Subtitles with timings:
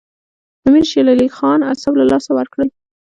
[0.67, 2.69] امیر شېر علي خان اعصاب له لاسه ورکړل.